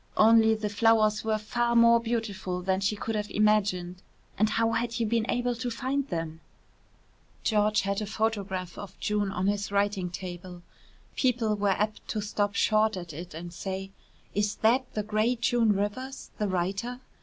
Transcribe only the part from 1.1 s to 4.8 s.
were far more beautiful than she could have imagined and how